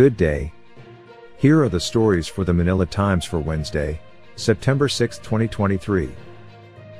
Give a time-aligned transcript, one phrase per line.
[0.00, 0.50] Good day.
[1.36, 4.00] Here are the stories for the Manila Times for Wednesday,
[4.34, 6.08] September 6, 2023.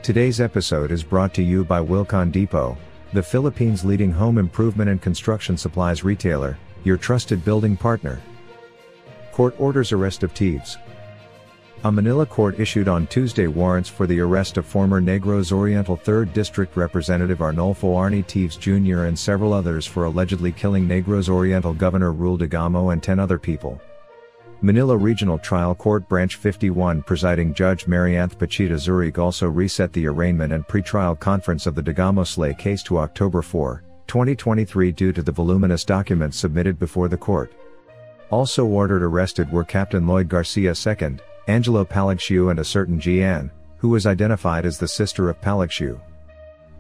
[0.03, 2.77] Today's episode is brought to you by Wilcon Depot,
[3.15, 8.21] the Philippines' leading home improvement and construction supplies retailer, your trusted building partner.
[9.33, 10.77] Court orders arrest of Teves.
[11.83, 16.35] A Manila court issued on Tuesday warrants for the arrest of former Negros Oriental 3rd
[16.35, 19.05] District Representative Arnolfo Arnie Teves Jr.
[19.05, 23.81] and several others for allegedly killing Negros Oriental Governor Roel Degamo and 10 other people.
[24.61, 30.53] Manila Regional Trial Court Branch 51 presiding Judge Merianthe Pacita Zuraek also reset the arraignment
[30.53, 35.33] and pretrial conference of the Degamo Slay case to October 4, 2023 due to the
[35.33, 37.51] voluminous documents submitted before the court.
[38.29, 41.17] Also ordered arrested were Captain Lloyd Garcia II,
[41.51, 46.01] Angelo Palagshiu and a certain Gian, who was identified as the sister of Palagshiu.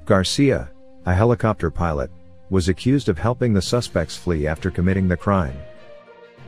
[0.07, 0.71] Garcia,
[1.07, 2.09] a helicopter pilot,
[2.51, 5.57] was accused of helping the suspects flee after committing the crime.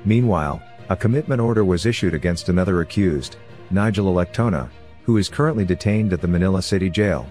[0.04, 3.38] Meanwhile, a commitment order was issued against another accused,
[3.72, 4.70] Nigel Electona,
[5.02, 7.26] who is currently detained at the Manila City Jail.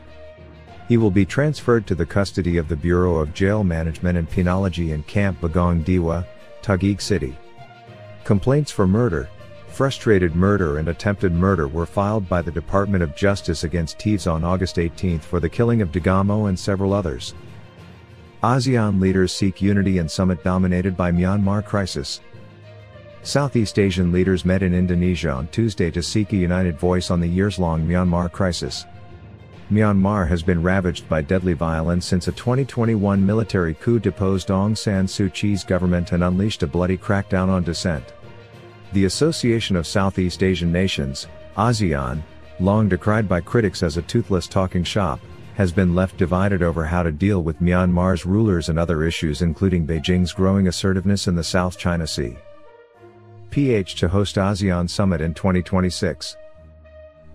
[0.89, 4.92] He will be transferred to the custody of the Bureau of Jail Management and Penology
[4.94, 6.25] in Camp Bagong Diwa,
[6.62, 7.38] Taguig City.
[8.25, 9.30] Complaints for murder,
[9.72, 14.44] frustrated murder and attempted murder were filed by the Department of Justice against Teves on
[14.44, 17.33] August 18 for the killing of Degamo and several others.
[18.44, 22.22] ASEAN leaders seek unity in summit dominated by Myanmar crisis.
[23.23, 27.28] Southeast Asian leaders met in Indonesia on Tuesday to seek a united voice on the
[27.28, 28.85] years-long Myanmar crisis.
[29.72, 35.06] Myanmar has been ravaged by deadly violence since a 2021 military coup deposed Aung San
[35.06, 38.03] Suu Kyi's government and unleashed a bloody crackdown on dissent.
[38.94, 42.22] The Association of Southeast Asian Nations, ASEAN,
[42.59, 45.22] long decried by critics as a toothless talking shop,
[45.56, 49.88] has been left divided over how to deal with Myanmar's rulers and other issues including
[49.88, 52.35] Beijing's growing assertiveness in the South China Sea.
[53.50, 56.35] PH to host ASEAN Summit in 2026.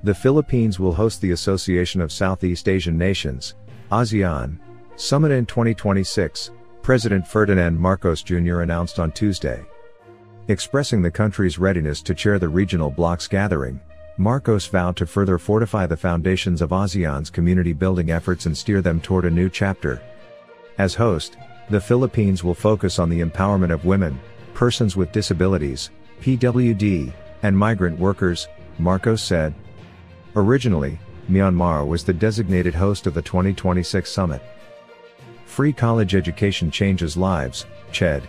[0.02, 3.54] The Philippines will host the Association of Southeast Asian Nations,
[3.90, 4.58] ASEAN,
[4.96, 6.50] Summit in 2026,
[6.82, 8.60] President Ferdinand Marcos Jr.
[8.60, 9.64] announced on Tuesday.
[10.48, 13.80] Expressing the country's readiness to chair the regional bloc's gathering,
[14.16, 19.00] Marcos vowed to further fortify the foundations of ASEAN's community building efforts and steer them
[19.00, 20.00] toward a new chapter.
[20.78, 21.36] As host,
[21.68, 24.20] the Philippines will focus on the empowerment of women,
[24.54, 25.90] persons with disabilities,
[26.20, 27.12] PWD,
[27.42, 28.46] and migrant workers,
[28.78, 29.52] Marcos said.
[30.36, 30.96] Originally,
[31.28, 34.42] Myanmar was the designated host of the 2026 summit.
[35.44, 38.28] Free college education changes lives, CHED.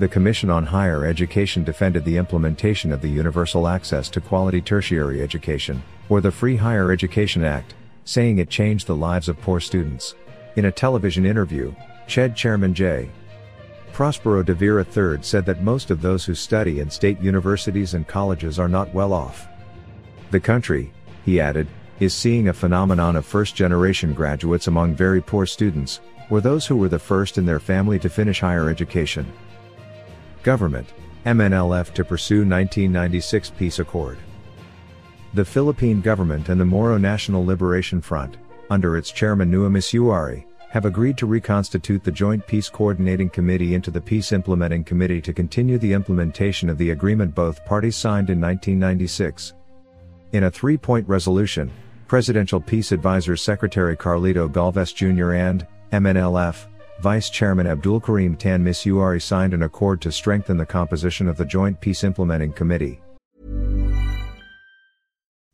[0.00, 5.20] The Commission on Higher Education defended the implementation of the Universal Access to Quality Tertiary
[5.20, 7.74] Education, or the Free Higher Education Act,
[8.06, 10.14] saying it changed the lives of poor students.
[10.56, 11.74] In a television interview,
[12.06, 13.10] CHED Chairman J.
[13.92, 18.08] Prospero de Vera III said that most of those who study in state universities and
[18.08, 19.48] colleges are not well off.
[20.30, 20.94] The country,
[21.26, 21.68] he added,
[21.98, 26.00] is seeing a phenomenon of first generation graduates among very poor students,
[26.30, 29.30] or those who were the first in their family to finish higher education.
[30.42, 30.88] Government,
[31.26, 34.18] MNLF to pursue 1996 peace accord.
[35.34, 38.36] The Philippine government and the Moro National Liberation Front,
[38.70, 43.90] under its chairman Nur Misuari, have agreed to reconstitute the Joint Peace Coordinating Committee into
[43.90, 48.40] the Peace Implementing Committee to continue the implementation of the agreement both parties signed in
[48.40, 49.54] 1996.
[50.32, 51.70] In a three-point resolution,
[52.06, 55.32] Presidential Peace Advisor Secretary Carlito Galvez Jr.
[55.32, 56.66] and, MNLF,
[57.00, 61.46] Vice Chairman Abdul Abdulkarim Tan Misuari signed an accord to strengthen the composition of the
[61.46, 63.00] Joint Peace Implementing Committee.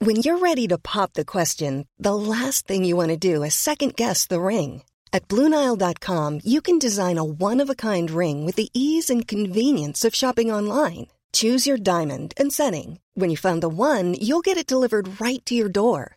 [0.01, 3.55] When you're ready to pop the question, the last thing you want to do is
[3.55, 4.83] second guess the ring.
[5.13, 9.27] At Bluenile.com, you can design a one of a kind ring with the ease and
[9.27, 11.07] convenience of shopping online.
[11.33, 12.99] Choose your diamond and setting.
[13.15, 16.17] When you find the one, you'll get it delivered right to your door.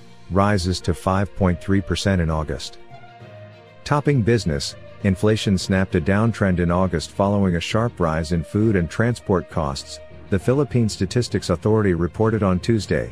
[0.31, 2.77] Rises to 5.3% in August.
[3.83, 4.75] Topping business.
[5.03, 9.99] Inflation snapped a downtrend in August following a sharp rise in food and transport costs,
[10.29, 13.11] the Philippine Statistics Authority reported on Tuesday.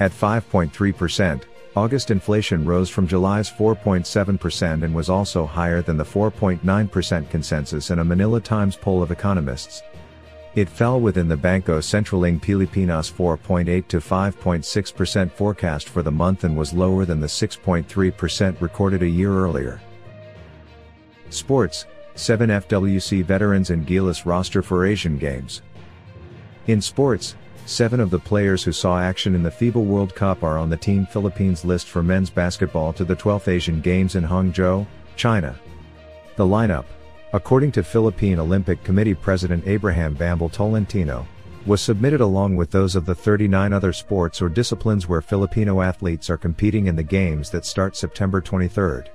[0.00, 1.42] At 5.3%,
[1.76, 7.98] August inflation rose from July's 4.7% and was also higher than the 4.9% consensus in
[8.00, 9.82] a Manila Times poll of economists.
[10.54, 16.44] It fell within the Bangko Sentral ng Pilipinas 4.8 to 5.6% forecast for the month
[16.44, 19.80] and was lower than the 6.3% recorded a year earlier.
[21.30, 25.62] Sports 7 FWC veterans in Gilas roster for Asian Games.
[26.68, 27.34] In sports,
[27.66, 30.76] seven of the players who saw action in the FIBA World Cup are on the
[30.76, 34.86] Team Philippines list for men's basketball to the 12th Asian Games in Hangzhou,
[35.16, 35.58] China.
[36.36, 36.84] The lineup,
[37.34, 41.26] according to Philippine Olympic Committee President Abraham Bambol Tolentino,
[41.66, 46.30] was submitted along with those of the 39 other sports or disciplines where Filipino athletes
[46.30, 49.10] are competing in the games that start September 23.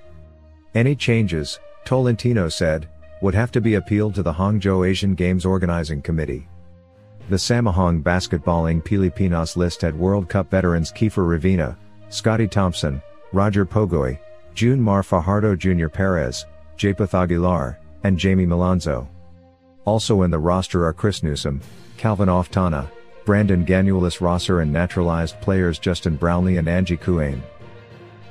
[0.75, 2.89] Any changes, Tolentino said,
[3.21, 6.45] would have to be appealed to the Hangzhou Asian Games Organizing Committee.
[7.29, 11.77] The Samahang Basketbol ng Pilipinas list had World Cup veterans Kiefer Ravena,
[12.09, 13.01] Scotty Thompson,
[13.31, 14.19] Roger Pogoy,
[14.55, 16.45] June Mar Fajardo CJ Perez,
[16.75, 19.07] Japheth Aguilar, and Jamie Malonzo.
[19.85, 21.61] Also in the roster are Chris Newsome,
[21.97, 22.89] Calvin Oftana,
[23.25, 27.41] Brandon Ganuelas Rosser and naturalized players Justin Brownlee and Ange Kouame.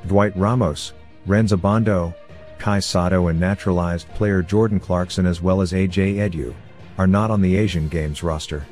[0.07, 0.93] Dwight Ramos,
[1.27, 2.15] Rhenz Abando,
[2.59, 6.55] Kai Sotto and naturalized player Jordan Clarkson as well as AJ Edu,
[6.97, 8.67] are not on the Asian Games roster.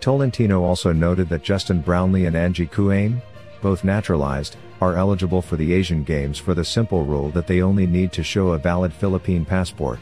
[0.00, 3.20] Tolentino also noted that Justin Brownlee and Ange Kouame,
[3.60, 7.86] both naturalized, are eligible for the Asian Games for the simple rule that they only
[7.86, 10.00] need to show a valid Philippine passport.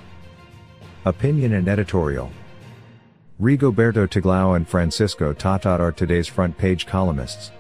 [1.06, 2.30] Opinion and editorial.
[3.40, 7.52] Rigoberto Tiglao and Francisco Tatad are today's front page columnists.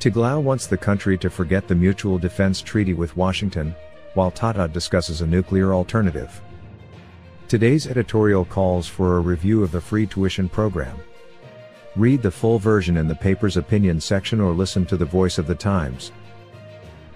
[0.00, 3.72] Tiglao wants the country to forget the Mutual Defense Treaty with Washington,
[4.14, 6.40] while Tatat discusses a nuclear alternative.
[7.46, 10.98] Today's editorial calls for a review of the free tuition program.
[11.94, 15.46] Read the full version in the paper's opinion section or listen to the voice of
[15.46, 16.10] the Times.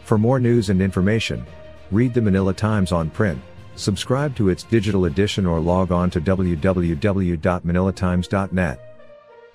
[0.04, 1.44] For more news and information,
[1.90, 3.42] read the Manila Times on print,
[3.76, 8.96] subscribe to its digital edition or log on to www.manilatimes.net.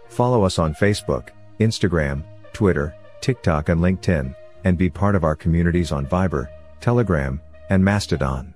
[0.07, 1.29] Follow us on Facebook,
[1.59, 2.23] Instagram,
[2.53, 6.47] Twitter, TikTok and LinkedIn, and be part of our communities on Viber,
[6.79, 8.53] Telegram, and Mastodon.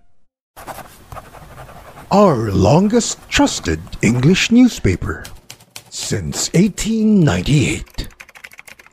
[2.11, 5.25] Our longest trusted English newspaper
[5.89, 8.07] since 1898.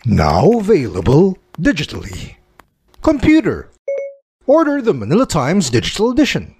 [0.04, 2.36] Now available digitally.
[3.02, 3.70] Computer.
[4.48, 6.54] Order the Manila Times Digital Edition.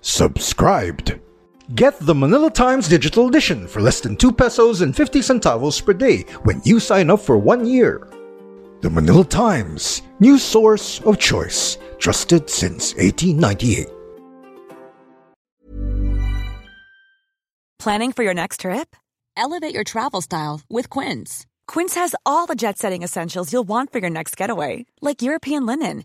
[0.00, 1.18] Subscribed.
[1.74, 5.92] Get the Manila Times Digital Edition for less than 2 pesos and 50 centavos per
[5.92, 8.06] day when you sign up for one year.
[8.80, 13.88] The Manila Times, news source of choice, trusted since 1898.
[17.80, 18.94] Planning for your next trip?
[19.36, 21.44] Elevate your travel style with Quince.
[21.66, 25.66] Quince has all the jet setting essentials you'll want for your next getaway, like European
[25.66, 26.04] linen,